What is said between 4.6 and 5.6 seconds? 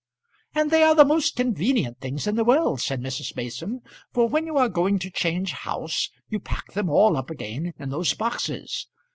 going to change